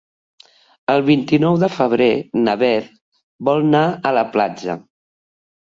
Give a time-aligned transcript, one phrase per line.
[0.93, 2.09] El vint-i-nou de febrer
[2.47, 2.89] na Beth
[3.51, 4.79] vol anar a la platja.